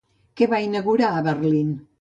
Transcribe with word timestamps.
Què 0.41 0.47
va 0.53 0.61
inaugurar 0.69 1.13
a 1.19 1.23
Berlín? 1.31 1.73